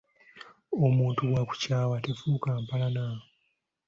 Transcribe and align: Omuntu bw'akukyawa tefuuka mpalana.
Omuntu 0.85 1.19
bw'akukyawa 1.29 1.97
tefuuka 2.05 2.49
mpalana. 2.63 3.05